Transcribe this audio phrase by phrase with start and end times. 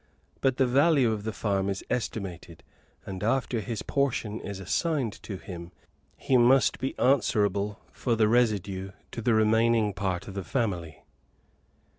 [0.41, 2.63] But the value of the farm is estimated,
[3.05, 5.71] and after his portion is assigned to him
[6.17, 11.03] he must be answerable for the residue to the remaining part of the family.